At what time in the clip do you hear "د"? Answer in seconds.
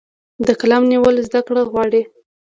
0.47-0.49